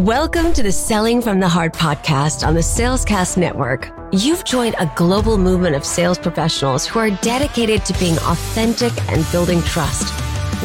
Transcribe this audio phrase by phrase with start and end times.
[0.00, 3.90] Welcome to the Selling from the Heart podcast on the Salescast Network.
[4.12, 9.24] You've joined a global movement of sales professionals who are dedicated to being authentic and
[9.32, 10.12] building trust.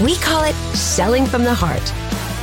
[0.03, 1.93] We call it Selling from the Heart.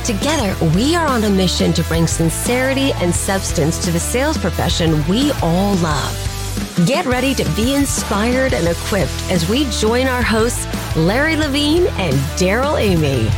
[0.03, 5.07] Together, we are on a mission to bring sincerity and substance to the sales profession
[5.07, 6.87] we all love.
[6.87, 10.65] Get ready to be inspired and equipped as we join our hosts,
[10.95, 13.29] Larry Levine and Darrell Amy.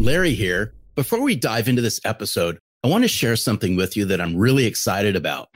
[0.00, 0.72] Larry here.
[0.94, 4.34] Before we dive into this episode, I want to share something with you that I'm
[4.34, 5.50] really excited about.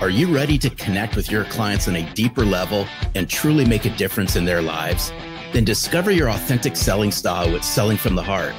[0.00, 3.86] Are you ready to connect with your clients on a deeper level and truly make
[3.86, 5.10] a difference in their lives?
[5.52, 8.54] Then discover your authentic selling style with Selling from the Heart.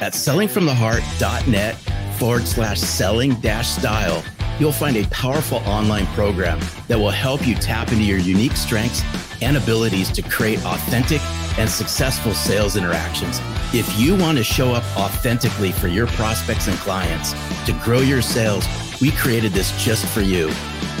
[0.00, 1.74] At sellingfromtheheart.net
[2.16, 4.22] forward slash selling dash style,
[4.60, 9.02] you'll find a powerful online program that will help you tap into your unique strengths
[9.42, 11.20] and abilities to create authentic
[11.58, 13.40] and successful sales interactions.
[13.72, 17.32] If you want to show up authentically for your prospects and clients
[17.66, 18.66] to grow your sales,
[19.00, 20.50] we created this just for you.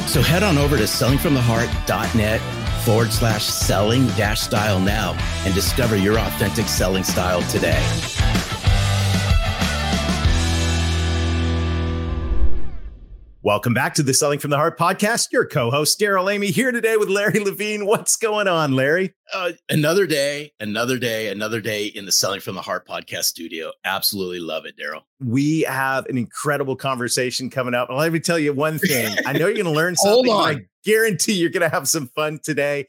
[0.06, 2.40] So head on over to sellingfromtheheart.net
[2.84, 5.12] forward slash selling dash style now
[5.44, 7.82] and discover your authentic selling style today.
[13.44, 15.30] Welcome back to the Selling from the Heart podcast.
[15.30, 17.84] Your co-host Darrell Amy here today with Larry Levine.
[17.84, 19.12] What's going on, Larry?
[19.34, 23.70] Uh, another day, another day, another day in the Selling from the Heart podcast studio.
[23.84, 25.06] Absolutely love it, Darrell.
[25.20, 27.90] We have an incredible conversation coming up.
[27.90, 29.14] let me tell you one thing.
[29.26, 30.24] I know you're going to learn something.
[30.32, 30.56] Hold on.
[30.56, 32.88] I guarantee you're going to have some fun today.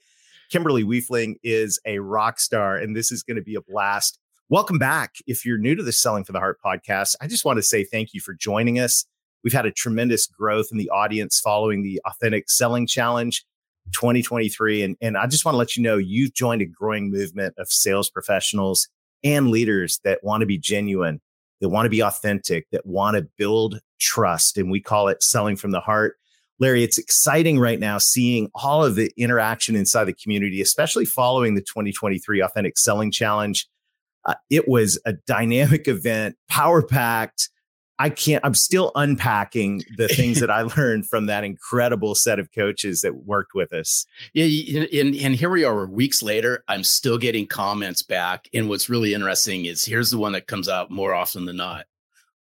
[0.50, 4.20] Kimberly Wiefling is a rock star, and this is going to be a blast.
[4.48, 5.16] Welcome back.
[5.28, 7.84] If you're new to the Selling from the Heart podcast, I just want to say
[7.84, 9.06] thank you for joining us.
[9.46, 13.46] We've had a tremendous growth in the audience following the Authentic Selling Challenge
[13.94, 14.82] 2023.
[14.82, 17.70] And, and I just want to let you know you've joined a growing movement of
[17.70, 18.90] sales professionals
[19.24, 21.22] and leaders that want to be genuine,
[21.62, 24.58] that want to be authentic, that want to build trust.
[24.58, 26.16] And we call it selling from the heart.
[26.60, 31.54] Larry, it's exciting right now seeing all of the interaction inside the community, especially following
[31.54, 33.68] the 2023 Authentic Selling Challenge.
[34.26, 37.52] Uh, it was a dynamic event, power packed
[37.98, 42.52] I can't, I'm still unpacking the things that I learned from that incredible set of
[42.52, 44.06] coaches that worked with us.
[44.34, 44.86] Yeah.
[44.94, 46.64] And, and here we are weeks later.
[46.68, 48.50] I'm still getting comments back.
[48.54, 51.86] And what's really interesting is here's the one that comes out more often than not.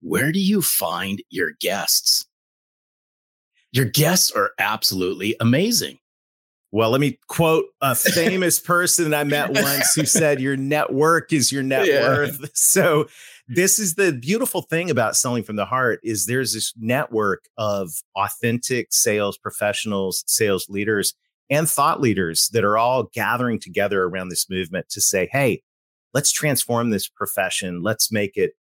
[0.01, 2.27] Where do you find your guests?
[3.73, 5.99] Your guests are absolutely amazing.
[6.75, 11.53] Well, let me quote a famous person I met once who said, Your network is
[11.53, 12.09] your net yeah.
[12.09, 12.51] worth.
[12.55, 13.07] So
[13.47, 17.91] this is the beautiful thing about selling from the heart is there's this network of
[18.17, 21.13] authentic sales professionals, sales leaders,
[21.51, 25.63] and thought leaders that are all gathering together around this movement to say, hey,
[26.15, 27.83] let's transform this profession.
[27.83, 28.53] Let's make it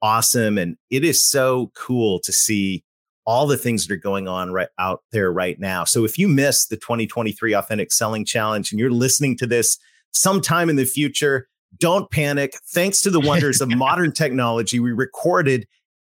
[0.00, 0.56] awesome.
[0.56, 2.84] And it is so cool to see
[3.28, 5.84] all the things that are going on right out there right now.
[5.84, 9.76] So if you missed the 2023 Authentic Selling Challenge and you're listening to this
[10.12, 11.46] sometime in the future,
[11.78, 12.54] don't panic.
[12.72, 15.68] Thanks to the wonders of modern technology, we recorded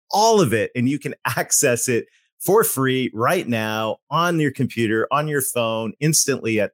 [0.09, 2.05] all of it and you can access it
[2.39, 6.71] for free right now on your computer, on your phone, instantly at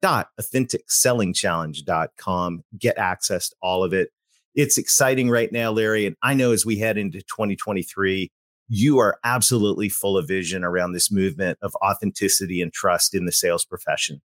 [0.02, 2.64] www.authenticsellingchallenge.com.
[2.78, 4.10] Get access to all of it.
[4.54, 6.06] It's exciting right now, Larry.
[6.06, 8.30] And I know as we head into 2023,
[8.68, 13.32] you are absolutely full of vision around this movement of authenticity and trust in the
[13.32, 14.22] sales profession.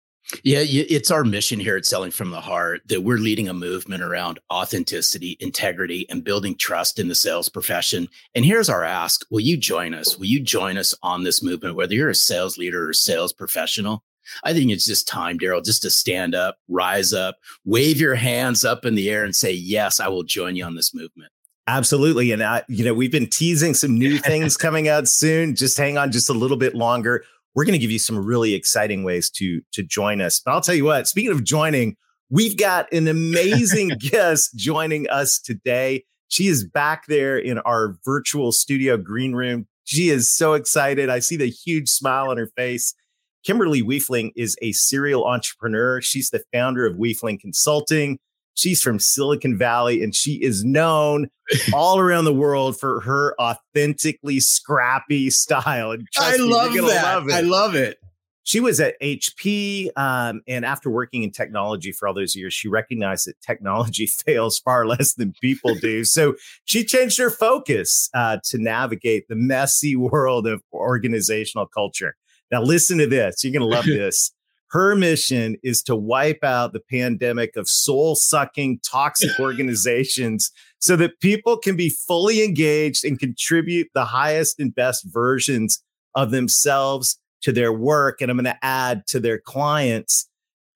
[0.44, 4.02] Yeah, it's our mission here at Selling from the Heart that we're leading a movement
[4.02, 8.08] around authenticity, integrity, and building trust in the sales profession.
[8.34, 10.18] And here's our ask Will you join us?
[10.18, 14.02] Will you join us on this movement, whether you're a sales leader or sales professional?
[14.44, 18.66] I think it's just time, Darrell, just to stand up, rise up, wave your hands
[18.66, 21.32] up in the air and say, Yes, I will join you on this movement.
[21.68, 22.32] Absolutely.
[22.32, 25.56] And I, you know, we've been teasing some new things coming out soon.
[25.56, 27.24] Just hang on just a little bit longer.
[27.56, 30.40] We're going to give you some really exciting ways to to join us.
[30.40, 31.96] But I'll tell you what, speaking of joining,
[32.30, 36.04] we've got an amazing guest joining us today.
[36.30, 39.68] She is back there in our virtual studio green room.
[39.84, 41.10] She is so excited.
[41.10, 42.96] I see the huge smile on her face.
[43.44, 46.02] Kimberly Wiefling is a serial entrepreneur.
[46.02, 48.20] She's the founder of Wiefling Consulting.
[48.56, 51.30] She's from Silicon Valley and she is known
[51.74, 55.92] all around the world for her authentically scrappy style.
[55.92, 57.04] And I love me, that.
[57.04, 57.98] Love I love it.
[58.44, 59.90] she was at HP.
[59.98, 64.60] Um, and after working in technology for all those years, she recognized that technology fails
[64.60, 66.06] far less than people do.
[66.06, 66.36] so
[66.66, 72.16] she changed her focus uh, to navigate the messy world of organizational culture.
[72.54, 73.44] Now, listen to this.
[73.44, 74.32] You're going to love this.
[74.70, 81.20] Her mission is to wipe out the pandemic of soul sucking, toxic organizations so that
[81.20, 85.84] people can be fully engaged and contribute the highest and best versions
[86.14, 88.22] of themselves to their work.
[88.22, 90.30] And I'm going to add to their clients.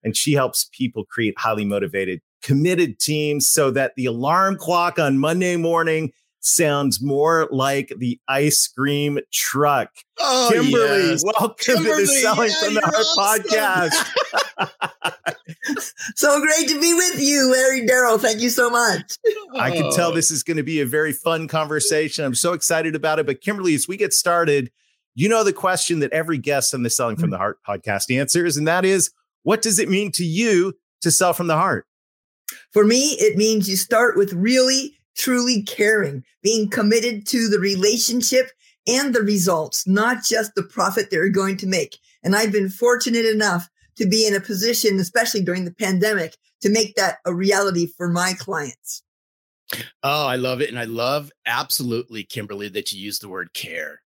[0.04, 5.20] And she helps people create highly motivated, committed teams so that the alarm clock on
[5.20, 9.90] Monday morning sounds more like the ice cream truck.
[10.20, 11.24] Oh, Kimberly, yes.
[11.24, 13.44] welcome Kimberly, to the Selling yeah, from the Heart awesome.
[15.04, 15.16] podcast.
[16.16, 18.18] so great to be with you, Larry Darrell.
[18.18, 19.18] Thank you so much.
[19.56, 20.16] I can tell Oh.
[20.16, 22.24] this is going to be a very fun conversation.
[22.26, 23.26] I'm so excited about it.
[23.26, 24.72] But Kimberly, as we get started,
[25.16, 27.42] you know the question that every guest on the Selling from the mm.
[27.42, 29.12] Heart podcast answers, and that is,
[29.44, 31.86] what does it mean to you to sell from the heart?
[32.72, 38.52] For me, it means you start with really, truly caring, being committed to the relationship
[38.88, 41.98] and the results, not just the profit they're going to make.
[42.24, 46.70] And I've been fortunate enough to be in a position, especially during the pandemic, to
[46.70, 49.04] make that a reality for my clients.
[50.04, 50.70] Oh, I love it.
[50.70, 54.02] And I love absolutely, Kimberly, that you use the word care.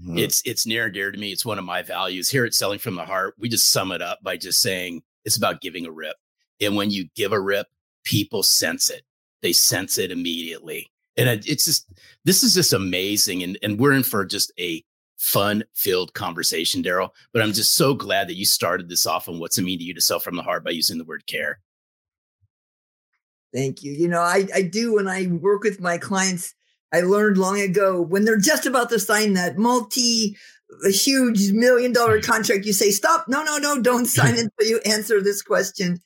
[0.00, 0.18] Mm-hmm.
[0.18, 1.32] It's it's near and dear to me.
[1.32, 2.30] It's one of my values.
[2.30, 5.36] Here at Selling from the Heart, we just sum it up by just saying it's
[5.36, 6.16] about giving a rip.
[6.60, 7.66] And when you give a rip,
[8.04, 9.02] people sense it.
[9.42, 10.90] They sense it immediately.
[11.16, 11.92] And it's just
[12.24, 13.42] this is just amazing.
[13.42, 14.84] And and we're in for just a
[15.18, 17.14] fun filled conversation, Darrell.
[17.32, 19.84] But I'm just so glad that you started this off on what's it mean to
[19.84, 21.60] you to sell from the heart by using the word care.
[23.54, 23.92] Thank you.
[23.92, 26.54] You know, I, I do when I work with my clients,
[26.92, 30.36] I learned long ago when they're just about to sign that multi
[30.84, 32.24] a huge million dollar mm.
[32.24, 33.26] contract, you say, stop.
[33.28, 36.00] No, no, no, don't sign until you answer this question.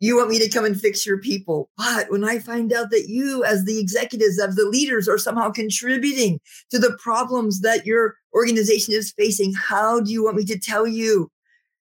[0.00, 1.70] You want me to come and fix your people.
[1.76, 5.50] But when I find out that you, as the executives, as the leaders, are somehow
[5.50, 6.40] contributing
[6.70, 10.86] to the problems that your organization is facing, how do you want me to tell
[10.86, 11.30] you?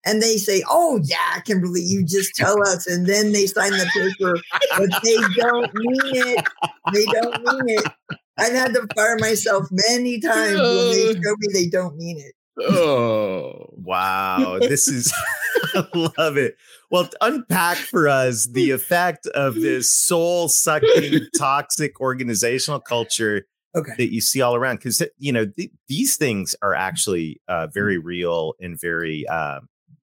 [0.04, 2.86] And they say, Oh, yeah, Kimberly, you just tell us.
[2.86, 4.34] And then they sign the paper,
[4.76, 6.46] but they don't mean it.
[6.92, 7.92] They don't mean it.
[8.38, 12.34] I've had to fire myself many times when they show me they don't mean it.
[12.60, 15.12] Oh, Wow, this is
[15.74, 15.86] I
[16.18, 16.56] love it.
[16.90, 23.92] Well, unpack for us the effect of this soul sucking toxic organizational culture Okay.
[23.96, 27.96] that you see all around because you know th- these things are actually uh, very
[27.96, 29.60] real and very uh,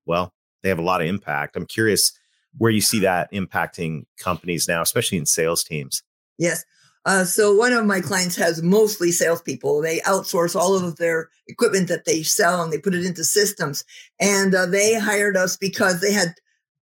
[0.07, 2.11] well they have a lot of impact i'm curious
[2.57, 6.01] where you see that impacting companies now especially in sales teams
[6.39, 6.65] Yes.
[7.05, 9.81] Uh, so one of my clients has mostly salespeople.
[9.81, 13.83] They outsource all of their equipment that they sell and they put it into systems.
[14.19, 16.33] And uh, they hired us because they had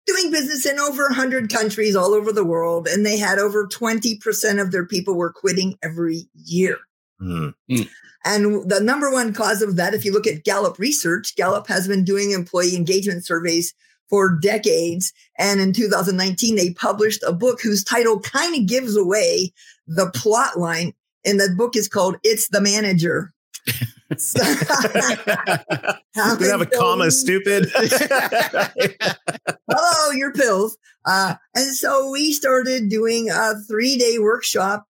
[0.06, 2.88] doing business in over 100 countries all over the world.
[2.88, 6.78] And they had over 20% of their people were quitting every year.
[7.20, 7.50] Hmm.
[8.26, 11.88] And the number one cause of that, if you look at Gallup research, Gallup has
[11.88, 13.74] been doing employee engagement surveys
[14.10, 15.14] for decades.
[15.40, 19.54] And in 2019, they published a book whose title kind of gives away
[19.96, 20.94] the plot line.
[21.24, 23.32] And the book is called It's the Manager.
[24.18, 24.44] So-
[26.16, 27.72] How Did have a comma stupid
[29.70, 30.78] hello, your pills.
[31.06, 34.86] Uh, and so we started doing a three day workshop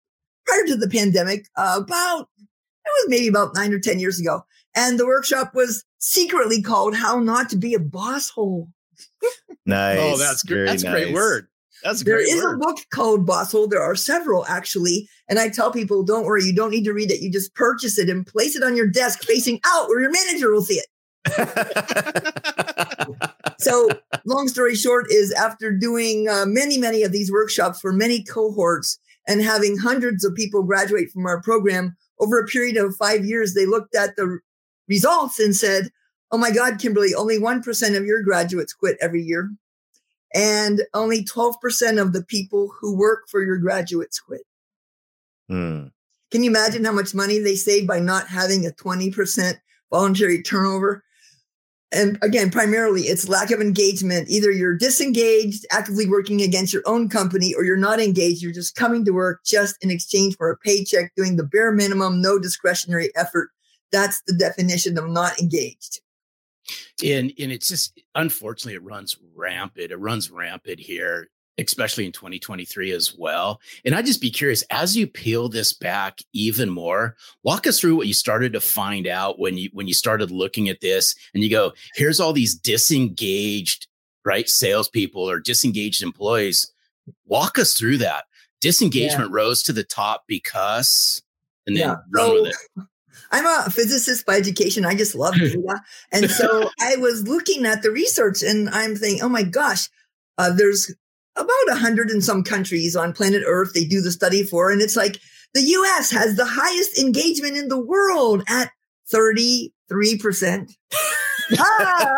[0.48, 4.44] prior to the pandemic, uh, about, it was maybe about nine or 10 years ago.
[4.76, 8.70] And the workshop was secretly called How Not to Be a Boss Hole.
[9.66, 10.56] nice oh, that's great.
[10.58, 11.48] very That's a great word.
[11.84, 12.56] That's There is word.
[12.56, 13.68] a book called Boss Hole.
[13.68, 15.08] There are several actually.
[15.30, 17.22] And I tell people, don't worry, you don't need to read it.
[17.22, 20.52] You just purchase it and place it on your desk facing out where your manager
[20.52, 20.88] will see it.
[23.62, 23.90] So,
[24.26, 28.98] long story short, is after doing uh, many, many of these workshops for many cohorts
[29.28, 33.54] and having hundreds of people graduate from our program over a period of five years,
[33.54, 34.40] they looked at the
[34.88, 35.90] results and said,
[36.32, 39.52] Oh my God, Kimberly, only 1% of your graduates quit every year.
[40.34, 44.42] And only 12% of the people who work for your graduates quit.
[45.50, 45.88] Hmm.
[46.32, 49.56] Can you imagine how much money they save by not having a 20%
[49.92, 51.04] voluntary turnover?
[51.92, 54.30] And again, primarily it's lack of engagement.
[54.30, 58.42] Either you're disengaged, actively working against your own company, or you're not engaged.
[58.42, 62.22] You're just coming to work just in exchange for a paycheck, doing the bare minimum,
[62.22, 63.50] no discretionary effort.
[63.92, 66.00] That's the definition of not engaged.
[67.04, 72.92] And and it's just unfortunately it runs rampant it runs rampant here especially in 2023
[72.92, 73.60] as well.
[73.86, 77.96] And I'd just be curious as you peel this back even more, walk us through
[77.96, 81.44] what you started to find out when you when you started looking at this and
[81.44, 83.88] you go, here's all these disengaged,
[84.26, 86.72] right, salespeople or disengaged employees.
[87.26, 88.26] Walk us through that.
[88.62, 89.36] Disengagement yeah.
[89.36, 91.22] rose to the top because
[91.68, 91.96] and then yeah.
[92.14, 92.88] run so, with it.
[93.32, 94.86] I'm a physicist by education.
[94.86, 95.82] I just love data.
[96.12, 99.88] and so I was looking at the research and I'm thinking, oh my gosh,
[100.38, 100.94] uh, there's
[101.36, 104.72] about a hundred and some countries on planet Earth they do the study for.
[104.72, 105.20] And it's like
[105.54, 108.72] the US has the highest engagement in the world at
[109.14, 109.72] 33%.
[111.58, 112.16] ah!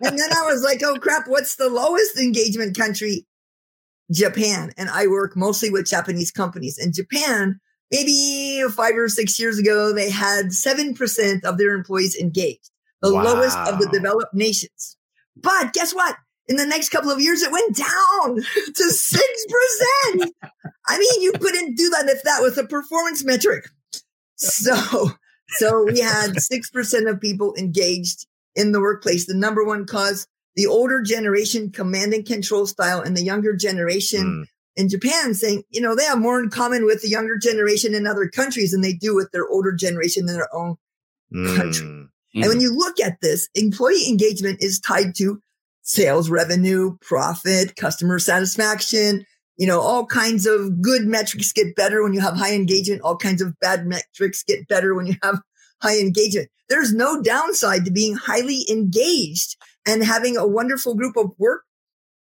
[0.00, 3.26] And then I was like, oh crap, what's the lowest engagement country?
[4.10, 4.72] Japan.
[4.78, 6.78] And I work mostly with Japanese companies.
[6.78, 7.60] And Japan,
[7.90, 12.70] maybe five or six years ago, they had 7% of their employees engaged,
[13.02, 13.24] the wow.
[13.24, 14.96] lowest of the developed nations.
[15.36, 16.16] But guess what?
[16.48, 18.36] in the next couple of years, it went down
[18.74, 20.30] to 6%.
[20.86, 23.68] I mean, you couldn't do that if that was a performance metric.
[24.36, 25.10] So,
[25.50, 29.26] so we had 6% of people engaged in the workplace.
[29.26, 30.26] The number one cause,
[30.56, 34.48] the older generation command and control style and the younger generation mm.
[34.78, 38.06] In Japan saying, you know, they have more in common with the younger generation in
[38.06, 40.76] other countries than they do with their older generation in their own
[41.34, 41.56] mm.
[41.56, 41.84] country.
[41.84, 42.08] Mm.
[42.34, 45.42] And when you look at this, employee engagement is tied to
[45.82, 49.26] sales revenue, profit, customer satisfaction.
[49.56, 53.02] You know, all kinds of good metrics get better when you have high engagement.
[53.02, 55.40] All kinds of bad metrics get better when you have
[55.82, 56.50] high engagement.
[56.68, 59.56] There's no downside to being highly engaged
[59.86, 61.64] and having a wonderful group of work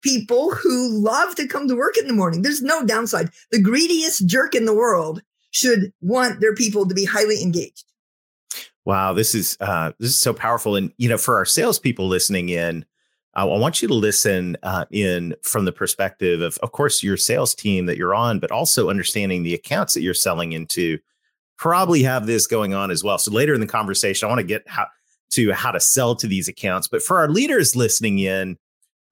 [0.05, 2.43] people who love to come to work in the morning.
[2.43, 3.29] There's no downside.
[3.51, 7.85] The greediest jerk in the world should want their people to be highly engaged.
[8.85, 12.49] Wow, this is uh, this is so powerful, and you know, for our salespeople listening
[12.49, 12.85] in,
[13.33, 17.55] I want you to listen uh, in from the perspective of, of course, your sales
[17.55, 20.99] team that you're on, but also understanding the accounts that you're selling into.
[21.57, 23.17] Probably have this going on as well.
[23.17, 24.87] So later in the conversation, I want to get how,
[25.31, 26.87] to how to sell to these accounts.
[26.87, 28.57] But for our leaders listening in,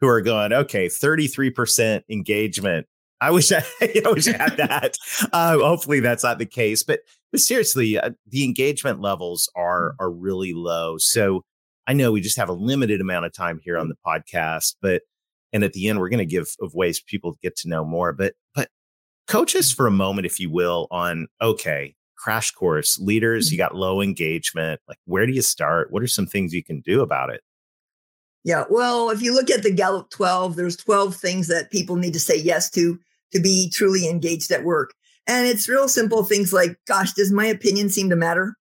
[0.01, 2.88] who are going, okay, 33% engagement.
[3.21, 4.97] I wish I, I wish I had that.
[5.31, 6.83] uh, hopefully that's not the case.
[6.83, 7.00] But
[7.31, 10.97] but seriously, uh, the engagement levels are are really low.
[10.97, 11.43] So
[11.88, 15.03] I know we just have a limited amount of time here on the podcast, but
[15.51, 18.13] and at the end we're going to give of ways people get to know more.
[18.13, 18.69] But but
[19.27, 23.51] coach us for a moment, if you will, on okay, crash course leaders.
[23.51, 23.73] You mm-hmm.
[23.73, 24.81] got low engagement.
[24.88, 25.91] Like, where do you start?
[25.91, 27.41] What are some things you can do about it?
[28.43, 32.13] Yeah, well, if you look at the Gallup 12, there's 12 things that people need
[32.13, 33.00] to say yes to
[33.31, 34.93] to be truly engaged at work.
[35.25, 38.55] And it's real simple things like, gosh, does my opinion seem to matter?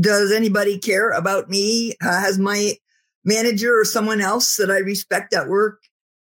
[0.00, 1.94] does anybody care about me?
[2.02, 2.74] Uh, has my
[3.24, 5.82] manager or someone else that I respect at work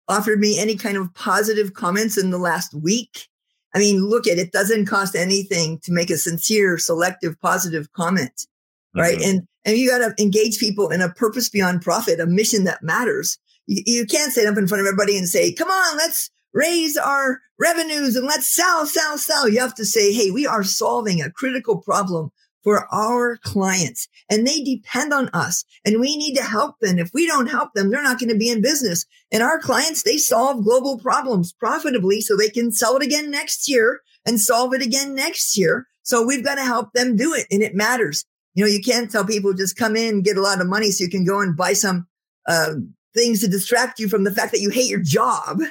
[0.08, 3.28] offered me any kind of positive comments in the last week?
[3.74, 7.92] I mean, look at it it doesn't cost anything to make a sincere, selective, positive
[7.94, 8.48] comment,
[8.96, 9.18] right?
[9.18, 9.30] Mm-hmm.
[9.30, 12.84] And and you got to engage people in a purpose beyond profit, a mission that
[12.84, 13.38] matters.
[13.68, 16.98] You, you can't stand up in front of everybody and say, "Come on, let's raise
[16.98, 21.22] our revenues and let's sell, sell, sell." You have to say, "Hey, we are solving
[21.22, 22.32] a critical problem
[22.64, 27.00] for our clients and they depend on us and we need to help them.
[27.00, 29.06] If we don't help them, they're not going to be in business.
[29.32, 33.68] And our clients, they solve global problems profitably so they can sell it again next
[33.68, 35.88] year and solve it again next year.
[36.04, 38.26] So we've got to help them do it and it matters.
[38.54, 41.04] You know, you can't tell people just come in, get a lot of money so
[41.04, 42.08] you can go and buy some,
[42.48, 42.74] uh,
[43.14, 45.62] things to distract you from the fact that you hate your job.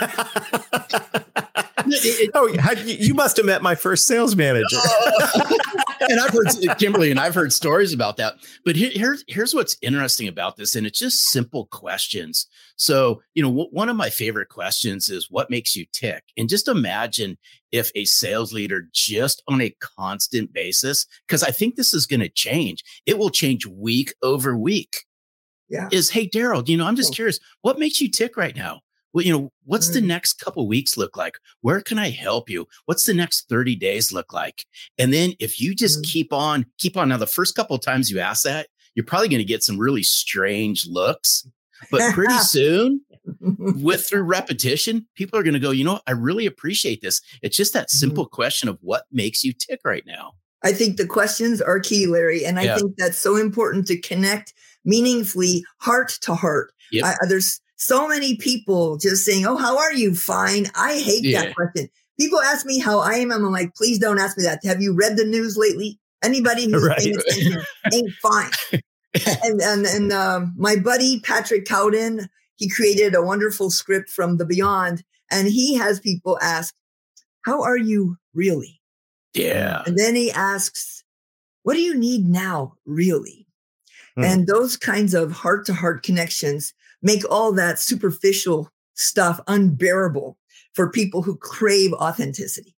[2.34, 2.48] oh,
[2.84, 4.76] you must have met my first sales manager.
[6.00, 8.34] and I've heard Kimberly and I've heard stories about that.
[8.64, 12.46] But here, here's here's what's interesting about this, and it's just simple questions.
[12.76, 16.24] So, you know, w- one of my favorite questions is what makes you tick?
[16.36, 17.38] And just imagine
[17.72, 22.20] if a sales leader just on a constant basis, because I think this is going
[22.20, 22.84] to change.
[23.06, 25.04] It will change week over week.
[25.68, 25.88] Yeah.
[25.90, 27.16] Is hey Darrell, you know, I'm just oh.
[27.16, 28.82] curious, what makes you tick right now?
[29.16, 30.08] Well, you know, what's the mm.
[30.08, 31.38] next couple weeks look like?
[31.62, 32.68] Where can I help you?
[32.84, 34.66] What's the next 30 days look like?
[34.98, 36.04] And then if you just mm.
[36.04, 37.08] keep on, keep on.
[37.08, 39.78] Now, the first couple of times you ask that, you're probably going to get some
[39.78, 41.48] really strange looks.
[41.90, 43.00] But pretty soon,
[43.40, 47.22] with through repetition, people are going to go, you know, I really appreciate this.
[47.40, 47.96] It's just that mm-hmm.
[47.96, 50.32] simple question of what makes you tick right now.
[50.62, 52.44] I think the questions are key, Larry.
[52.44, 52.76] And I yeah.
[52.76, 54.52] think that's so important to connect
[54.84, 56.74] meaningfully heart to heart.
[56.92, 57.04] Yep.
[57.06, 60.14] I, there's so many people just saying, Oh, how are you?
[60.14, 60.66] Fine.
[60.74, 61.44] I hate yeah.
[61.44, 61.88] that question.
[62.18, 63.30] People ask me how I am.
[63.30, 64.64] I'm like, please don't ask me that.
[64.64, 65.98] Have you read the news lately?
[66.22, 66.98] Anybody who's right.
[66.98, 68.50] paying attention ain't fine.
[69.44, 74.46] and and, and um, my buddy Patrick Cowden, he created a wonderful script from the
[74.46, 75.04] beyond.
[75.30, 76.74] And he has people ask,
[77.42, 78.80] How are you really?
[79.34, 79.82] Yeah.
[79.86, 81.04] And then he asks,
[81.62, 83.46] What do you need now, really?
[84.16, 84.24] Hmm.
[84.24, 90.38] And those kinds of heart to heart connections make all that superficial stuff unbearable
[90.74, 92.74] for people who crave authenticity.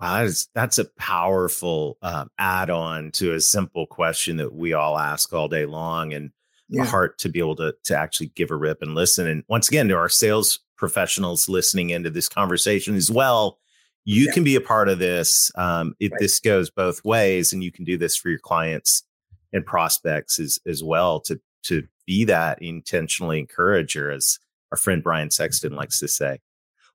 [0.00, 4.72] Wow, that is, that's a powerful um, add on to a simple question that we
[4.72, 6.12] all ask all day long.
[6.12, 6.32] And
[6.68, 6.82] Yeah.
[6.82, 9.26] a heart to be able to to actually give a rip and listen.
[9.26, 13.58] And once again, to our sales professionals listening into this conversation as well,
[14.04, 14.32] you Yeah.
[14.32, 15.52] can be a part of this.
[15.54, 16.18] Um, it, Right.
[16.20, 19.04] This goes both ways, and you can do this for your clients
[19.52, 24.38] and prospects as as well to to be that intentionally encourager, as
[24.70, 26.40] our friend Brian Sexton likes to say.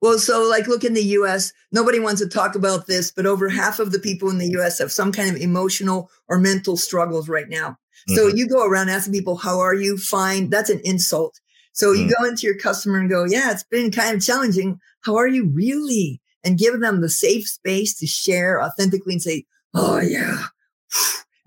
[0.02, 3.50] Well, so like look in the US, nobody wants to talk about this, but over
[3.50, 7.28] half of the people in the US have some kind of emotional or mental struggles
[7.28, 7.78] right now.
[8.16, 8.38] So Mhm.
[8.38, 9.98] you go around asking people, how are you?
[9.98, 10.50] Fine.
[10.50, 11.40] That's an insult.
[11.74, 12.14] So you Mm.
[12.20, 14.80] go into your customer and go, yeah, it's been kind of challenging.
[15.02, 16.22] How are you really?
[16.44, 20.46] And give them the safe space to share authentically and say, oh yeah.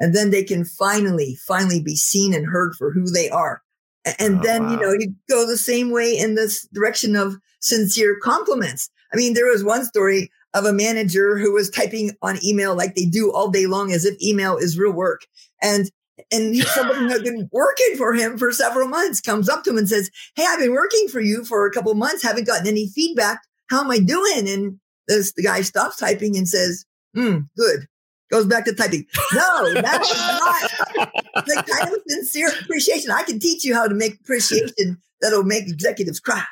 [0.00, 3.62] And then they can finally, finally be seen and heard for who they are.
[4.18, 8.18] And Oh, then, you know, you go the same way in this direction of sincere
[8.22, 8.88] compliments.
[9.12, 12.94] I mean, there was one story of a manager who was typing on email like
[12.94, 15.26] they do all day long as if email is real work.
[15.62, 15.90] And
[16.30, 19.78] and somebody who had been working for him for several months comes up to him
[19.78, 22.66] and says, Hey, I've been working for you for a couple of months, haven't gotten
[22.66, 23.40] any feedback.
[23.68, 24.48] How am I doing?
[24.48, 24.78] And
[25.08, 27.86] this the guy stops typing and says, Hmm, good.
[28.30, 29.06] Goes back to typing.
[29.34, 33.10] No, that is not the kind of sincere appreciation.
[33.10, 36.42] I can teach you how to make appreciation that'll make executives cry.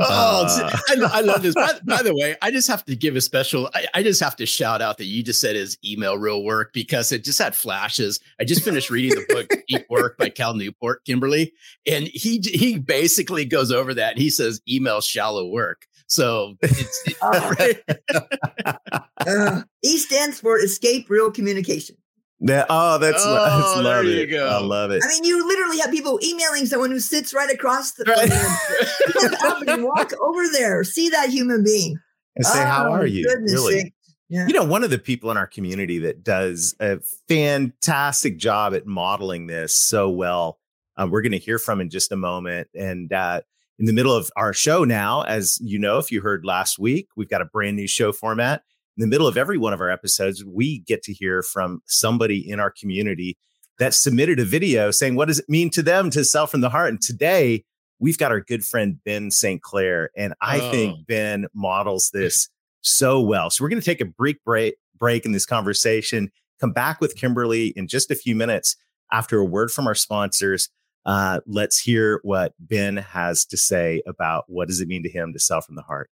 [0.00, 0.76] Oh, Uh.
[0.88, 1.54] I, I love this.
[1.54, 3.70] By, by the way, I just have to give a special.
[3.74, 6.72] I, I just have to shout out that you just said his email real work
[6.72, 8.18] because it just had flashes.
[8.40, 11.52] I just finished reading the book Deep Work by Cal Newport, Kimberly,
[11.86, 14.18] and he he basically goes over that.
[14.18, 15.86] He says email shallow work.
[16.08, 17.54] So it's Oh.
[17.58, 17.80] right?
[19.24, 21.96] Uh, e stands for escape real communication.
[22.40, 24.26] That- oh, that's, Oh, that's there love you it.
[24.26, 24.48] go.
[24.48, 25.00] I love it.
[25.04, 29.68] I mean, you literally have people emailing someone who sits right across the Right.
[29.68, 31.96] And walk over there, see that human being.
[32.34, 33.94] and say, "How Oh, are you?" Really.
[34.28, 34.48] Yeah.
[34.48, 38.86] You know, one of the people in our community that does a fantastic job at
[38.86, 40.58] modeling this so well,
[40.96, 42.66] um, we're going to hear from in just a moment.
[42.74, 43.42] And uh,
[43.82, 47.08] in the middle of our show now, as you know, if you heard last week,
[47.16, 48.62] we've got a brand new show format.
[48.96, 52.48] In the middle of every one of our episodes, we get to hear from somebody
[52.48, 53.36] in our community
[53.80, 56.68] that submitted a video saying, What does it mean to them to sell from the
[56.68, 56.90] heart?
[56.90, 57.64] And today,
[57.98, 59.60] we've got our good friend Ben St.
[59.62, 60.10] Clair.
[60.16, 60.70] And I Oh.
[60.70, 62.48] think Ben models this
[62.82, 63.50] so well.
[63.50, 67.16] So we're going to take a brief break, break in this conversation, come back with
[67.16, 68.76] Kimberly in just a few minutes
[69.10, 70.68] after a word from our sponsors.
[71.04, 75.32] Uh, let's hear what Ben has to say about what does it mean to him
[75.32, 76.10] to sell from the heart.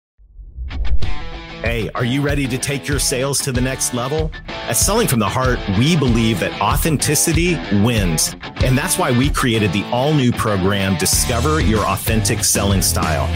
[1.62, 4.32] Hey, are you ready to take your sales to the next level?
[4.48, 8.34] At Selling from the Heart, we believe that authenticity wins.
[8.64, 13.28] And that's why we created the all new program, Discover Your Authentic Selling Style.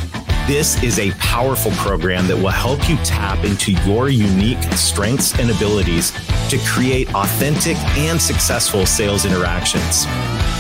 [0.46, 5.50] This is a powerful program that will help you tap into your unique strengths and
[5.50, 6.12] abilities
[6.48, 10.06] to create authentic and successful sales interactions.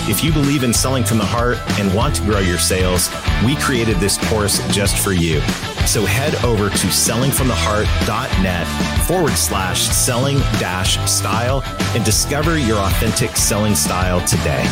[0.06, 3.08] If you believe in selling from the heart and want to grow your sales,
[3.42, 5.40] we created this course just for you.
[5.86, 8.66] So head over to sellingfromtheheart.net
[9.06, 11.62] forward slash selling dash style
[11.96, 14.62] and discover your authentic selling style today.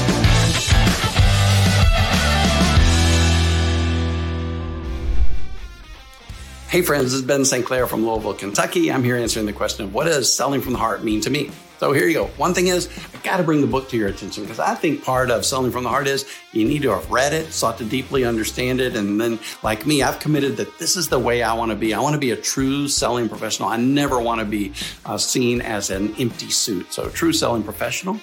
[6.69, 7.65] Hey friends, this is Ben St.
[7.65, 8.93] Clair from Louisville, Kentucky.
[8.93, 11.51] I'm here answering the question of what does selling from the heart mean to me?
[11.83, 12.27] So here you go.
[12.37, 15.03] One thing is, I got to bring the book to your attention because I think
[15.03, 17.85] part of selling from the heart is you need to have read it, sought to
[17.85, 21.53] deeply understand it, and then, like me, I've committed that this is the way I
[21.55, 21.93] want to be.
[21.93, 23.69] I want to be a true selling professional.
[23.69, 24.73] I never want to be
[25.05, 26.93] uh, seen as an empty suit.
[26.93, 28.21] So, true selling professional.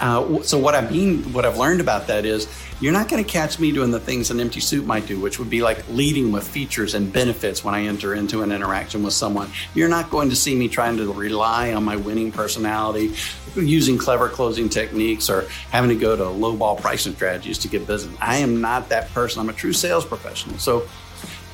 [0.00, 2.46] Uh, so what I mean, what I've learned about that is
[2.80, 5.38] you're not going to catch me doing the things an empty suit might do, which
[5.38, 9.14] would be like leading with features and benefits when I enter into an interaction with
[9.14, 9.50] someone.
[9.74, 13.14] You're not going to see me trying to rely on my winning personality,
[13.54, 17.86] using clever closing techniques, or having to go to low ball pricing strategies to get
[17.86, 18.14] business.
[18.20, 19.40] I am not that person.
[19.40, 20.58] I'm a true sales professional.
[20.58, 20.86] So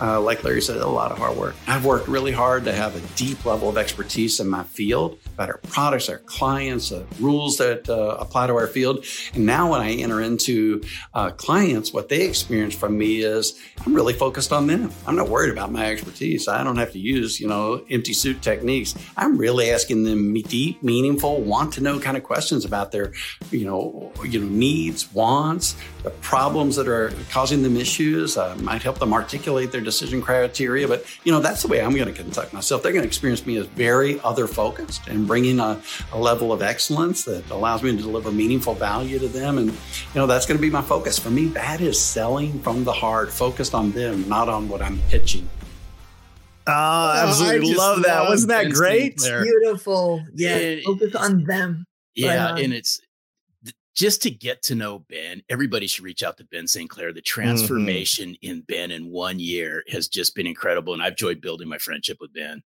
[0.02, 1.54] uh, like Larry said, a lot of hard work.
[1.68, 5.48] I've worked really hard to have a deep level of expertise in my field about
[5.48, 9.04] our products, our clients, the rules that uh, apply to our field.
[9.32, 10.82] And now when I enter into
[11.14, 14.90] uh, clients, what they experience from me is I'm really focused on them.
[15.06, 16.48] I'm not worried about my expertise.
[16.48, 18.96] I don't have to use, you know, empty suit techniques.
[19.16, 23.12] I'm really asking them deep, meaningful, want to know kind of questions about their,
[23.52, 28.36] you know, you know, needs, wants, the problems that are causing them issues.
[28.36, 30.88] Uh, might help them articulate their decision criteria.
[30.88, 32.83] But, you know, that's the way I'm going to conduct myself.
[32.83, 35.81] They're going to experience me as very other focused and bringing a,
[36.12, 39.59] a, level of excellence that allows me to deliver meaningful value to them.
[39.59, 39.76] And, you
[40.14, 41.18] know, that's going to be my focus.
[41.18, 44.98] For me, that is selling from the heart, focused on them, not on what I'm
[45.09, 45.48] pitching.
[46.66, 48.28] Oh, absolutely love that.
[48.28, 49.16] Wasn't that great?
[49.18, 50.24] Beautiful.
[50.35, 50.76] Yeah.
[50.85, 51.85] Focus on them.
[52.14, 52.52] Yeah.
[52.52, 53.00] Right and it's
[53.94, 56.88] just to get to know Ben, everybody should reach out to Ben St.
[56.88, 57.12] Clair.
[57.12, 57.40] The mm-hmm.
[57.40, 58.50] transformation mm-hmm.
[58.50, 60.94] in Ben in one year has just been incredible.
[60.94, 62.62] And I've enjoyed building my friendship with Ben.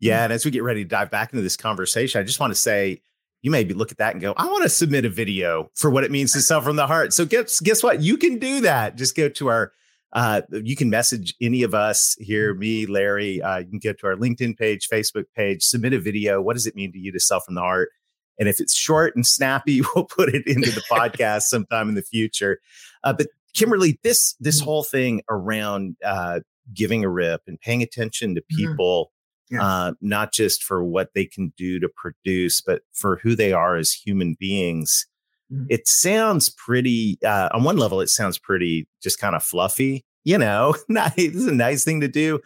[0.00, 0.24] Yeah.
[0.24, 2.58] And as we get ready to dive back into this conversation, I just want to
[2.58, 3.02] say,
[3.42, 6.04] you maybe look at that and go, I want to submit a video for what
[6.04, 7.12] it means to sell from the heart.
[7.12, 8.00] So guess, guess what?
[8.00, 8.96] You can do that.
[8.96, 9.72] Just go to our,
[10.12, 13.40] uh, you can message any of us here, me, Larry.
[13.40, 16.40] Uh, you can go to our LinkedIn page, Facebook page, submit a video.
[16.40, 17.90] What does it mean to you to sell from the heart?
[18.38, 22.02] And if it's short and snappy, we'll put it into the podcast sometime in the
[22.02, 22.60] future.
[23.04, 24.64] Uh, but Kimberly, this this mm-hmm.
[24.64, 26.40] whole thing around uh,
[26.72, 28.56] giving a rip and paying attention to mm-hmm.
[28.56, 29.12] people,
[29.52, 29.60] mm-hmm.
[29.60, 33.76] uh, not just for what they can do to produce, but for who they are
[33.76, 35.06] as human beings.
[35.52, 35.66] Mm-hmm.
[35.70, 37.18] It sounds pretty.
[37.24, 40.04] Uh, on one level, it sounds pretty just kind of fluffy.
[40.24, 41.14] You know, nice.
[41.16, 42.40] Is a nice thing to do.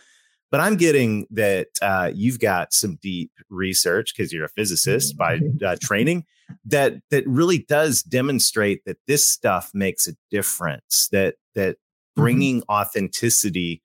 [0.52, 5.38] But I'm getting that uh, you've got some deep research because you're a physicist by
[5.38, 5.64] mm-hmm.
[5.64, 6.26] uh, training
[6.66, 11.08] that that really does demonstrate that this stuff makes a difference.
[11.10, 12.22] That that mm-hmm.
[12.22, 12.70] bringing mm-hmm.
[12.70, 13.82] authenticity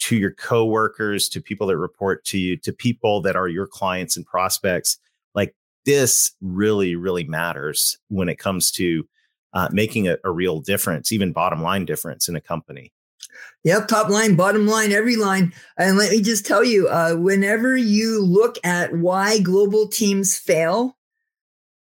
[0.00, 4.16] to your coworkers, to people that report to you, to people that are your clients
[4.16, 4.98] and prospects,
[5.34, 5.54] like
[5.86, 9.08] this really, really matters when it comes to
[9.54, 12.92] uh, making a, a real difference, even bottom line difference in a company.
[13.64, 15.52] Yep, top line, bottom line, every line.
[15.76, 20.96] And let me just tell you, uh, whenever you look at why global teams fail,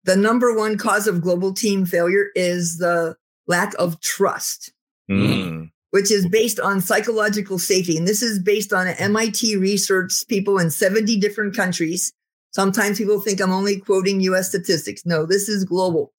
[0.04, 4.72] the number one cause of global team failure is the lack of trust,
[5.08, 5.70] mm.
[5.90, 7.96] which is based on psychological safety.
[7.96, 12.12] And this is based on MIT research, people in 70 different countries.
[12.52, 15.06] Sometimes people think I'm only quoting US statistics.
[15.06, 16.12] No, this is global.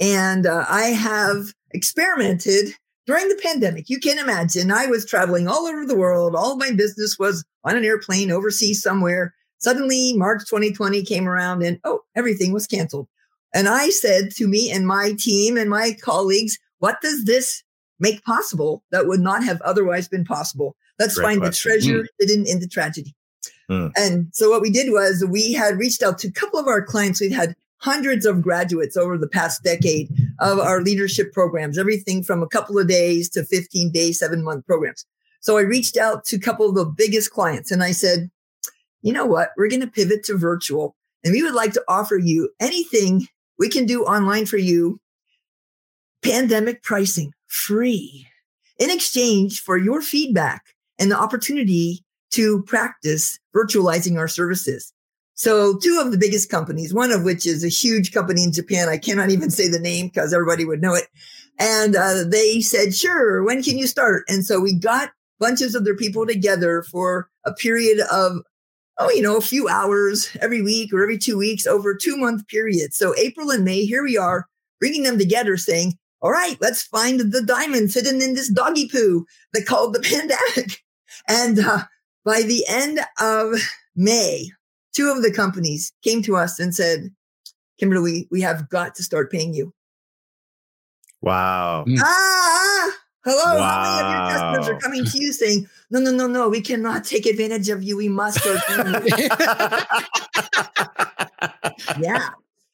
[0.00, 2.74] And uh, I have experimented
[3.06, 6.34] during the pandemic, you can imagine I was traveling all over the world.
[6.34, 9.34] All my business was on an airplane overseas somewhere.
[9.58, 13.08] Suddenly, March 2020 came around and oh, everything was canceled.
[13.54, 17.62] And I said to me and my team and my colleagues, what does this
[17.98, 20.76] make possible that would not have otherwise been possible?
[20.98, 21.70] Let's Great find question.
[21.70, 22.06] the treasure mm.
[22.18, 23.14] hidden in the tragedy.
[23.70, 23.92] Mm.
[23.96, 26.82] And so what we did was we had reached out to a couple of our
[26.82, 27.20] clients.
[27.20, 30.10] We'd had hundreds of graduates over the past decade
[30.40, 34.66] of our leadership programs, everything from a couple of days to 15 day, seven month
[34.66, 35.04] programs.
[35.40, 38.30] So I reached out to a couple of the biggest clients and I said,
[39.02, 39.50] you know what?
[39.56, 43.26] We're going to pivot to virtual and we would like to offer you anything
[43.58, 45.00] we can do online for you.
[46.22, 48.26] Pandemic pricing free
[48.78, 50.62] in exchange for your feedback
[50.98, 54.92] and the opportunity to practice virtualizing our services.
[55.36, 58.88] So two of the biggest companies, one of which is a huge company in Japan.
[58.88, 61.08] I cannot even say the name because everybody would know it.
[61.58, 64.24] And uh, they said, sure, when can you start?
[64.28, 68.38] And so we got bunches of their people together for a period of,
[68.98, 72.48] oh, you know, a few hours every week or every two weeks over two month
[72.48, 72.94] period.
[72.94, 74.46] So April and May, here we are
[74.80, 79.26] bringing them together saying, all right, let's find the diamonds hidden in this doggy poo
[79.52, 80.00] that called the
[80.56, 80.82] pandemic.
[81.28, 81.84] And uh,
[82.24, 83.60] by the end of
[83.94, 84.50] May,
[84.96, 87.14] two of the companies came to us and said,
[87.78, 89.74] Kimberly, we have got to start paying you.
[91.20, 91.84] Wow.
[91.86, 91.98] Mm.
[92.00, 92.92] Ah,
[93.24, 93.58] hello.
[93.58, 93.68] Wow.
[93.68, 96.62] How many of your customers are coming to you saying, no, no, no, no, we
[96.62, 97.96] cannot take advantage of you.
[97.96, 99.28] We must start paying you.
[102.06, 102.30] yeah.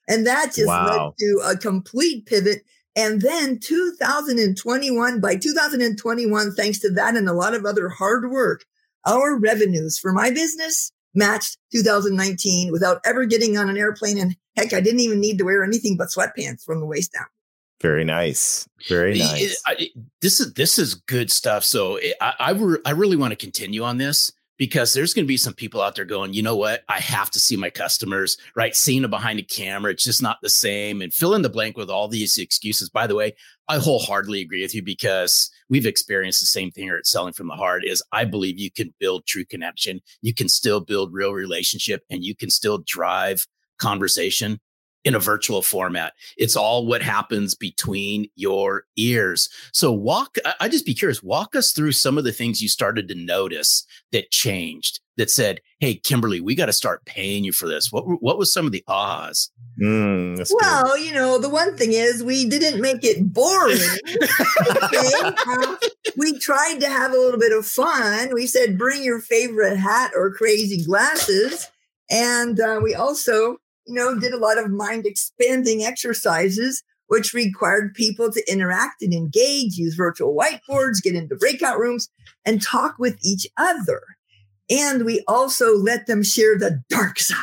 [0.08, 1.06] And that just wow.
[1.06, 2.62] led to a complete pivot.
[2.94, 8.64] And then 2021, by 2021, thanks to that and a lot of other hard work,
[9.06, 14.18] our revenues for my business matched 2019 without ever getting on an airplane.
[14.18, 17.26] And heck, I didn't even need to wear anything but sweatpants from the waist down.
[17.80, 18.68] Very nice.
[18.88, 19.60] Very nice.
[19.66, 19.88] I,
[20.20, 21.64] this is this is good stuff.
[21.64, 25.24] So eh, I I, re- I really want to continue on this because there's going
[25.24, 26.84] to be some people out there going, you know what?
[26.88, 28.76] I have to see my customers, right?
[28.76, 31.02] Seeing them behind a camera, it's just not the same.
[31.02, 32.88] And fill in the blank with all these excuses.
[32.88, 33.34] By the way,
[33.72, 37.48] I wholeheartedly agree with you because we've experienced the same thing here at Selling from
[37.48, 40.02] the Heart is I believe you can build true connection.
[40.20, 43.46] You can still build real relationship and you can still drive
[43.78, 44.60] conversation
[45.04, 46.14] in a virtual format.
[46.36, 49.48] It's all what happens between your ears.
[49.72, 53.08] So walk, I just be curious, walk us through some of the things you started
[53.08, 57.66] to notice that changed that said, Hey, Kimberly, we got to start paying you for
[57.66, 57.90] this.
[57.90, 59.50] What, what was some of the ahs?
[59.80, 61.04] Mm, well, good.
[61.04, 63.78] you know, the one thing is we didn't make it boring.
[64.84, 65.10] okay?
[65.24, 65.76] uh,
[66.16, 68.32] we tried to have a little bit of fun.
[68.32, 71.68] We said, bring your favorite hat or crazy glasses.
[72.10, 77.94] And uh, we also you know, did a lot of mind expanding exercises, which required
[77.94, 82.08] people to interact and engage, use virtual whiteboards, get into breakout rooms,
[82.44, 84.02] and talk with each other.
[84.70, 87.36] And we also let them share the dark side.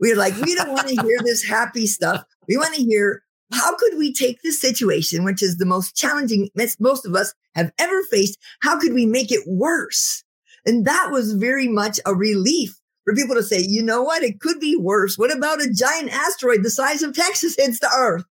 [0.00, 2.24] We are like, we don't want to hear this happy stuff.
[2.48, 6.48] We want to hear how could we take this situation, which is the most challenging
[6.78, 8.38] most of us have ever faced?
[8.62, 10.22] How could we make it worse?
[10.66, 14.22] And that was very much a relief for people to say, you know what?
[14.22, 15.16] It could be worse.
[15.16, 18.24] What about a giant asteroid the size of Texas hits the earth?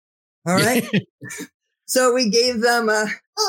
[0.47, 0.87] All right.
[1.85, 3.07] so we gave them a,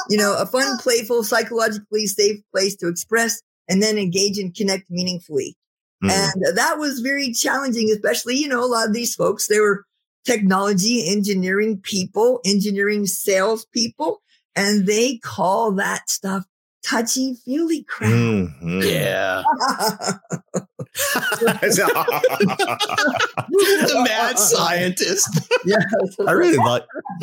[0.09, 4.91] you know, a fun, playful, psychologically safe place to express and then engage and connect
[4.91, 5.57] meaningfully.
[6.03, 6.11] Mm.
[6.11, 9.85] And that was very challenging, especially, you know, a lot of these folks, they were
[10.25, 14.21] technology engineering people, engineering sales people,
[14.55, 16.45] and they call that stuff
[16.85, 18.11] touchy feely crap.
[18.11, 18.81] Mm-hmm.
[18.83, 19.43] Yeah.
[23.79, 25.29] the mad scientist.
[25.65, 25.77] Yeah,
[26.27, 26.85] I really like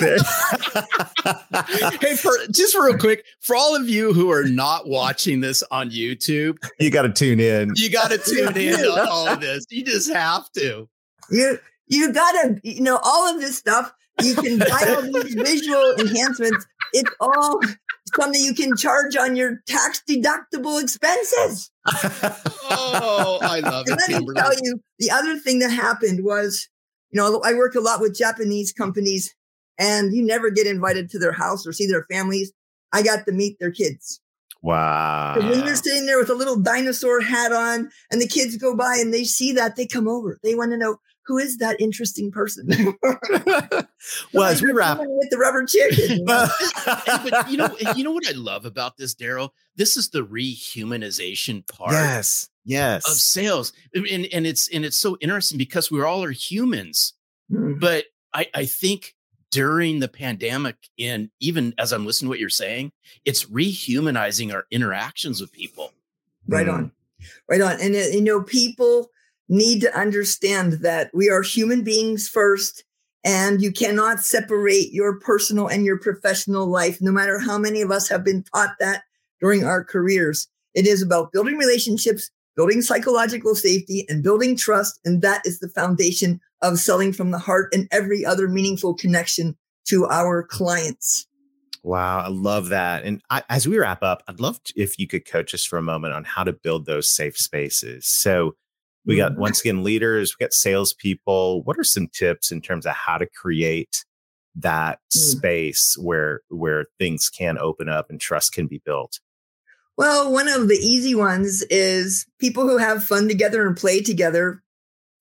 [2.01, 5.89] hey, for just real quick, for all of you who are not watching this on
[5.89, 7.71] YouTube, you got to tune in.
[7.75, 9.65] You got to tune in to all of this.
[9.69, 10.87] You just have to.
[11.29, 13.93] You you got to you know all of this stuff.
[14.21, 16.65] You can buy all these visual enhancements.
[16.93, 17.59] It's all
[18.15, 21.71] something you can charge on your tax deductible expenses.
[21.85, 24.11] Oh, I love and it.
[24.11, 26.67] Let me tell you, the other thing that happened was,
[27.11, 29.33] you know, I work a lot with Japanese companies
[29.77, 32.51] and you never get invited to their house or see their families.
[32.91, 34.21] I got to meet their kids.
[34.61, 35.35] Wow.
[35.37, 38.97] When you're sitting there with a little dinosaur hat on and the kids go by
[38.99, 40.39] and they see that, they come over.
[40.41, 42.67] They want to know, who is that interesting person?
[44.33, 46.19] well, as we wrap with the rubber chicken.
[46.19, 46.47] You know?
[46.85, 49.53] but you know, you know what I love about this, Darrell?
[49.75, 51.91] This is the rehumanization part.
[51.91, 56.31] Yes, yes, of sales, and and it's and it's so interesting because we all are
[56.31, 57.13] humans.
[57.51, 57.79] Mm-hmm.
[57.79, 59.15] But I I think
[59.51, 62.91] during the pandemic, and even as I'm listening to what you're saying,
[63.23, 65.91] it's rehumanizing our interactions with people.
[66.47, 66.75] Right mm-hmm.
[66.75, 66.91] on,
[67.49, 69.09] right on, and you know, people
[69.47, 72.83] need to understand that we are human beings first
[73.23, 77.91] and you cannot separate your personal and your professional life, no matter how many of
[77.91, 79.03] us have been taught that
[79.41, 80.47] during our careers.
[80.75, 84.99] It is about building relationships, building psychological safety, and building trust.
[85.05, 89.57] And that is the foundation of selling from the heart and every other meaningful connection
[89.87, 91.27] to our clients.
[91.83, 93.03] Wow, I love that.
[93.03, 95.77] And I, as we wrap up, I'd love to, if you could coach us for
[95.77, 98.07] a moment on how to build those safe spaces.
[98.07, 98.55] So,
[99.05, 99.41] we got mm-hmm.
[99.41, 101.63] once again leaders, we got salespeople.
[101.63, 104.03] What are some tips in terms of how to create
[104.55, 105.17] that mm.
[105.17, 109.19] space where where things can open up and trust can be built?
[109.97, 114.61] Well, one of the easy ones is people who have fun together and play together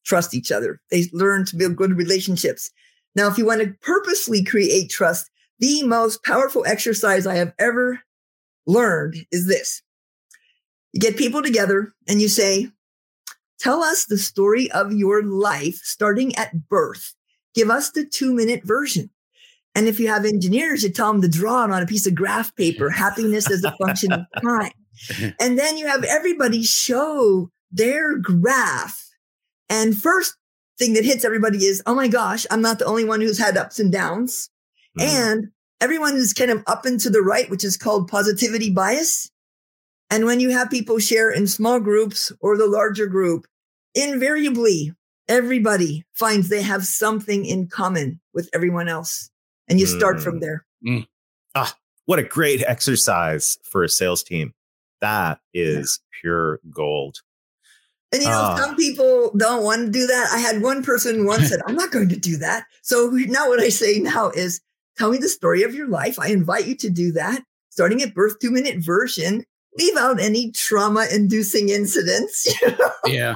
[0.04, 0.80] trust each other.
[0.90, 2.70] They learn to build good relationships.
[3.14, 8.00] Now, if you want to purposely create trust, the most powerful exercise I have ever
[8.66, 9.82] learned is this.
[10.92, 12.70] You get people together and you say,
[13.58, 17.14] Tell us the story of your life starting at birth.
[17.54, 19.10] Give us the two minute version.
[19.74, 22.14] And if you have engineers, you tell them to draw it on a piece of
[22.14, 24.72] graph paper, happiness as a function of time.
[25.40, 29.08] And then you have everybody show their graph.
[29.68, 30.36] And first
[30.78, 33.56] thing that hits everybody is, oh my gosh, I'm not the only one who's had
[33.56, 34.50] ups and downs.
[34.98, 35.02] Mm.
[35.02, 35.48] And
[35.80, 39.30] everyone is kind of up and to the right, which is called positivity bias.
[40.10, 43.46] And when you have people share in small groups or the larger group,
[43.94, 44.92] invariably
[45.28, 49.30] everybody finds they have something in common with everyone else.
[49.68, 50.22] And you start mm.
[50.22, 50.66] from there.
[50.86, 51.06] Mm.
[51.54, 54.52] Ah, what a great exercise for a sales team.
[55.00, 56.20] That is yeah.
[56.20, 57.18] pure gold.
[58.12, 60.28] And you know, uh, some people don't want to do that.
[60.32, 62.64] I had one person once said, I'm not going to do that.
[62.82, 64.60] So now what I say now is
[64.96, 66.18] tell me the story of your life.
[66.18, 67.42] I invite you to do that.
[67.70, 69.44] Starting at birth two minute version
[69.78, 72.46] leave out any trauma inducing incidents.
[72.62, 72.92] You know?
[73.06, 73.34] Yeah.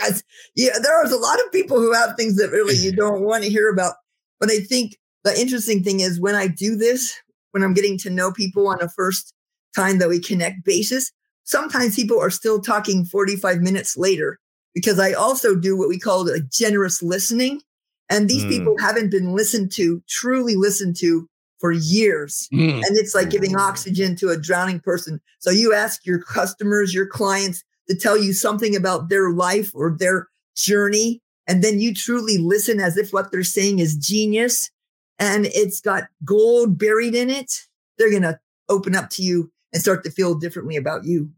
[0.54, 3.50] yeah, there's a lot of people who have things that really you don't want to
[3.50, 3.94] hear about.
[4.40, 7.14] But I think the interesting thing is when I do this,
[7.52, 9.32] when I'm getting to know people on a first
[9.74, 11.12] time that we connect basis,
[11.44, 14.38] sometimes people are still talking 45 minutes later
[14.74, 17.62] because I also do what we call a generous listening.
[18.08, 18.50] And these mm.
[18.50, 21.28] people haven't been listened to, truly listened to
[21.66, 22.48] for years.
[22.52, 22.76] Mm.
[22.76, 25.20] And it's like giving oxygen to a drowning person.
[25.40, 29.96] So you ask your customers, your clients to tell you something about their life or
[29.98, 31.20] their journey.
[31.48, 34.70] And then you truly listen as if what they're saying is genius
[35.18, 37.62] and it's got gold buried in it.
[37.98, 41.30] They're going to open up to you and start to feel differently about you.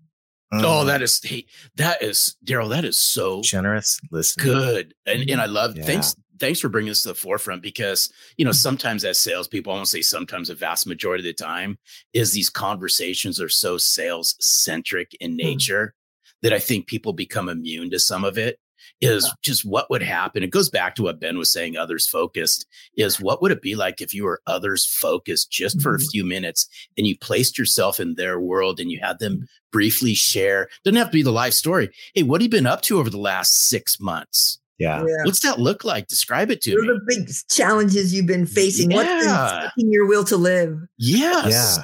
[0.53, 0.63] Mm.
[0.63, 2.69] Oh, that is hey, that is Darrell.
[2.69, 3.99] That is so generous.
[4.11, 5.77] Listen, good, and and I love.
[5.77, 5.85] Yeah.
[5.85, 9.77] Thanks, thanks for bringing this to the forefront because you know sometimes as salespeople, I
[9.77, 11.79] won't say sometimes, a vast majority of the time,
[12.13, 15.39] is these conversations are so sales centric in hmm.
[15.39, 16.31] nature mm.
[16.43, 18.59] that I think people become immune to some of it
[19.01, 19.33] is yeah.
[19.43, 20.43] just what would happen.
[20.43, 23.75] It goes back to what Ben was saying, others focused is what would it be
[23.75, 25.83] like if you were others focused just mm-hmm.
[25.83, 26.09] for a mm-hmm.
[26.09, 30.69] few minutes and you placed yourself in their world and you had them briefly share,
[30.85, 31.91] doesn't have to be the life story.
[32.15, 34.59] Hey, what have you been up to over the last six months?
[34.79, 35.05] Yeah.
[35.07, 35.25] yeah.
[35.25, 36.07] What's that look like?
[36.07, 36.89] Describe it to what me.
[36.89, 38.91] What are the big challenges you've been facing?
[38.91, 39.63] Yeah.
[39.63, 40.81] What's been your will to live?
[40.99, 41.79] Yes.
[41.79, 41.83] Yeah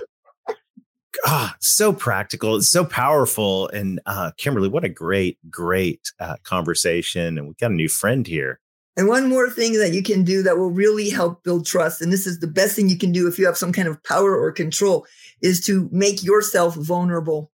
[1.27, 2.57] ah, so practical.
[2.57, 3.69] It's so powerful.
[3.69, 7.39] And uh, Kimberly, what a great, great uh, conversation.
[7.39, 8.61] And we've got a new friend here.
[8.97, 12.13] And one more thing that you can do that will really help build trust, and
[12.13, 14.39] this is the best thing you can do if you have some kind of power
[14.39, 15.05] or control,
[15.43, 17.51] is to make yourself vulnerable.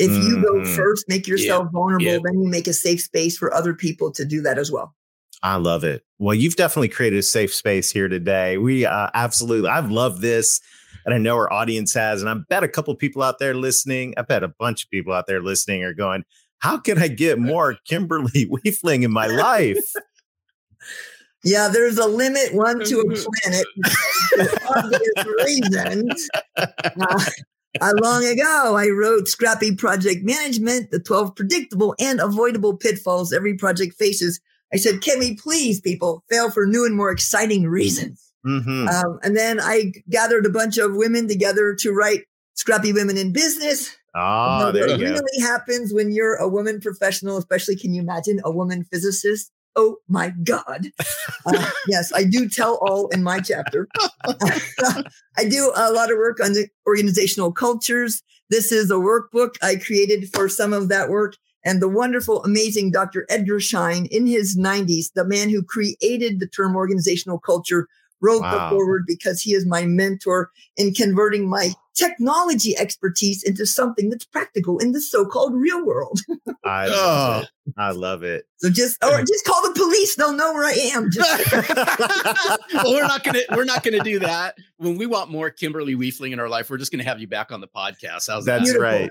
[0.00, 0.28] If mm-hmm.
[0.28, 0.74] you go mm-hmm.
[0.74, 4.40] first, make yourself vulnerable, then you make a safe space for other people to do
[4.40, 4.94] that as well.
[5.42, 6.04] I love it.
[6.18, 8.56] Well, you've definitely created a safe space here today.
[8.56, 10.60] We uh, absolutely, I've loved this
[11.04, 12.22] and I know our audience has.
[12.22, 14.90] And I bet a couple of people out there listening, I bet a bunch of
[14.90, 16.24] people out there listening are going,
[16.60, 19.84] how can I get more Kimberly Wiefling in my life?
[21.44, 23.66] Yeah, there's a limit one to a planet
[24.34, 26.28] for obvious reasons.
[26.56, 27.24] Uh,
[27.80, 33.54] uh, long ago, I wrote Scrappy Project Management, the 12 predictable and avoidable pitfalls every
[33.54, 34.40] project faces.
[34.72, 38.32] I said, can we please, people, fail for new and more exciting reasons?
[38.46, 38.88] Mm-hmm.
[38.88, 42.22] Um, and then I gathered a bunch of women together to write
[42.54, 43.96] Scrappy Women in Business.
[44.14, 45.46] Ah, oh, there you really go.
[45.46, 49.52] happens when you're a woman professional, especially can you imagine a woman physicist?
[49.76, 50.88] Oh my God.
[51.46, 53.88] Uh, yes, I do tell all in my chapter.
[54.24, 58.22] I do a lot of work on the organizational cultures.
[58.50, 61.36] This is a workbook I created for some of that work.
[61.64, 63.26] And the wonderful, amazing Dr.
[63.28, 67.86] Edgar Schein in his 90s, the man who created the term organizational culture,
[68.20, 68.52] wrote wow.
[68.52, 74.24] the foreword because he is my mentor in converting my technology expertise into something that's
[74.24, 76.20] practical in the so-called real world.
[76.64, 77.48] I love it.
[77.76, 78.46] I love it.
[78.56, 81.10] So just or just call the police; they'll know where I am.
[82.74, 84.56] well, we're not gonna we're not gonna do that.
[84.78, 87.52] When we want more Kimberly Wiefling in our life, we're just gonna have you back
[87.52, 88.28] on the podcast.
[88.28, 88.80] How's that's that?
[88.80, 89.10] right.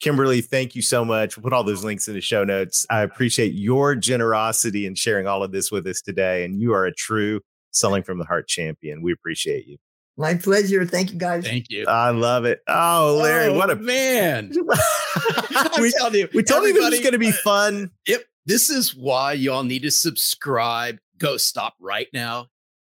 [0.00, 1.36] Kimberly, thank you so much.
[1.36, 2.86] We'll put all those links in the show notes.
[2.88, 6.44] I appreciate your generosity in sharing all of this with us today.
[6.44, 9.02] And you are a true selling from the heart champion.
[9.02, 9.78] We appreciate you.
[10.16, 10.84] My pleasure.
[10.84, 11.44] Thank you, guys.
[11.44, 11.86] Thank you.
[11.86, 12.60] I love it.
[12.66, 14.50] Oh, Larry, oh, what a oh, man.
[15.80, 17.92] we, told you, we told you this was going to be uh, fun.
[18.08, 18.22] Yep.
[18.44, 20.98] This is why y'all need to subscribe.
[21.18, 22.48] Go stop right now.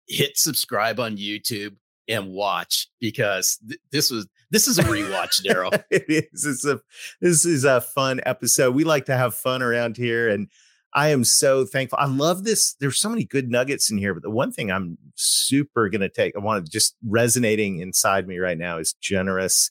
[0.06, 1.76] Hit subscribe on YouTube
[2.08, 5.72] and watch because th- this was this is a rewatch, Darrell.
[5.90, 6.44] it is.
[6.44, 6.80] It's a
[7.20, 8.74] this is a fun episode.
[8.74, 10.48] We like to have fun around here and
[10.94, 11.98] I am so thankful.
[12.00, 12.74] I love this.
[12.78, 16.08] There's so many good nuggets in here, but the one thing I'm super going to
[16.08, 19.70] take, I want to just resonating inside me right now is generous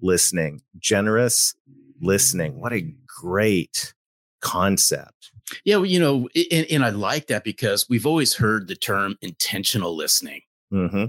[0.00, 0.62] listening.
[0.78, 1.54] Generous
[2.00, 2.60] listening.
[2.60, 3.94] What a great
[4.40, 5.32] concept.
[5.64, 9.16] Yeah, well, you know, and, and, I like that because we've always heard the term
[9.20, 10.42] intentional listening.
[10.72, 11.06] Mm-hmm.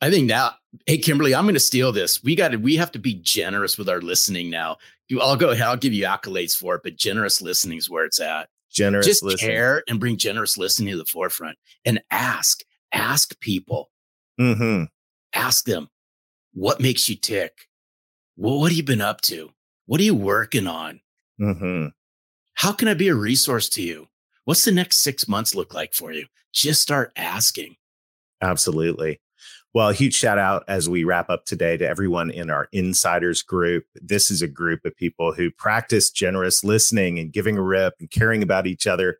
[0.00, 0.54] I think now,
[0.86, 2.24] hey Kimberly, I'm going to steal this.
[2.24, 4.78] We got to, we have to be generous with our listening now
[5.20, 5.66] I'll go ahead.
[5.66, 8.48] I'll give you accolades for it, but generous listening is where it's at.
[8.70, 9.50] Generous Just listening.
[9.50, 13.90] care and bring generous listening to the forefront and ask, ask people.
[14.38, 14.84] Mm-hmm.
[15.34, 15.88] Ask them,
[16.52, 17.52] what makes you tick?
[18.36, 19.50] Well, what have you been up to?
[19.86, 21.00] What are you working on?
[21.40, 21.88] Mm-hmm.
[22.54, 24.08] How can I be a resource to you?
[24.44, 26.26] What's the next six months look like for you?
[26.52, 27.76] Just start asking.
[28.42, 29.20] Absolutely.
[29.74, 33.42] Well, a huge shout out as we wrap up today to everyone in our insiders
[33.42, 33.84] group.
[33.94, 38.10] This is a group of people who practice generous listening and giving a rip and
[38.10, 39.18] caring about each other.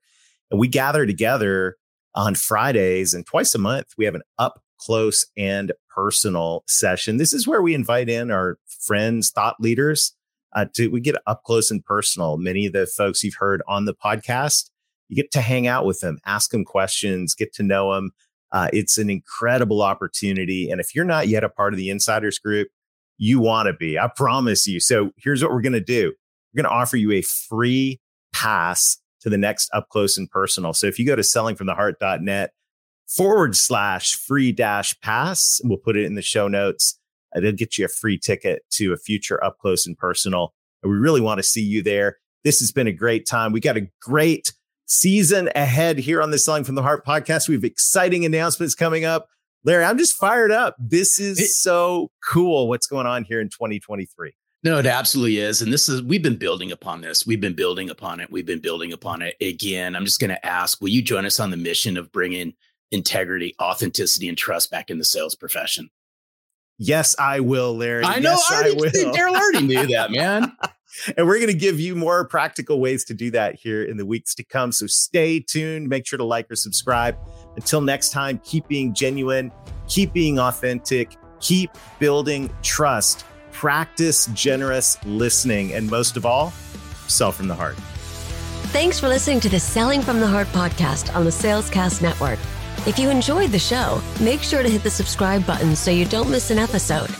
[0.51, 1.77] And we gather together
[2.15, 3.93] on Fridays and twice a month.
[3.99, 7.19] We have an up close and personal session.
[7.19, 10.15] This is where we invite in our friends, thought leaders.
[10.55, 12.39] Uh, to we get up close and personal.
[12.39, 14.71] Many of the folks you've heard on the podcast,
[15.09, 18.13] you get to hang out with them, ask them questions, get to know them.
[18.53, 20.71] Uh, it's an incredible opportunity.
[20.71, 22.69] And if you're not yet a part of the insiders group,
[23.19, 23.99] you want to be.
[23.99, 24.81] I promise you.
[24.81, 26.13] So here's what we're going to do.
[26.53, 28.01] We're going to offer you a free
[28.33, 30.73] pass to the next up close and personal.
[30.73, 32.53] So if you go to sellingfromtheheart.net
[33.09, 36.99] forward slash free dash pass, we'll put it in the show notes.
[37.37, 40.55] It'll get you a free ticket to a future up close and personal.
[40.83, 42.19] And we really want to see you there.
[42.45, 43.53] This has been a great time.
[43.53, 44.53] We got a great
[44.89, 47.49] season ahead here on the Selling from the Heart podcast.
[47.49, 49.29] We have exciting announcements coming up.
[49.65, 50.77] Larry, I'm just fired up.
[50.79, 54.33] This is so cool what's going on here in 2023.
[54.65, 55.63] No, it absolutely is.
[55.63, 57.27] And this is, we've been building upon this.
[57.27, 58.31] We've been building upon it.
[58.31, 59.37] We've been building upon it.
[59.41, 62.55] Again, I'm just going to ask will you join us on the mission of bringing
[62.91, 65.91] integrity, authenticity, and trust back in the sales profession?
[66.79, 68.05] Yes, I will, Larry.
[68.05, 68.33] I know.
[68.33, 69.13] Yes, I, I will.
[69.13, 70.53] They're learning to that, man.
[71.17, 74.07] and we're going to give you more practical ways to do that here in the
[74.07, 74.73] weeks to come.
[74.73, 75.89] So stay tuned.
[75.89, 77.17] Make sure to like or subscribe.
[77.57, 79.53] Until next time, keep being genuine,
[79.89, 83.25] keep being authentic, keep building trust
[83.59, 86.53] practice generous listening, and most of all,
[87.09, 87.75] sell from the heart.
[88.71, 92.39] Thanks for listening to the Selling from the Heart podcast on the Salescast Network.
[92.87, 96.31] If you enjoyed the show, make sure to hit the subscribe button so you don't
[96.31, 97.11] miss an episode.